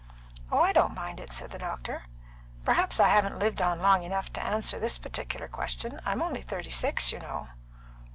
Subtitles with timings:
[0.51, 2.05] "Oh, I don't mind it," said the doctor.
[2.65, 6.71] "Perhaps I haven't lived on long enough to answer this particular question; I'm only thirty
[6.71, 7.49] six, you know."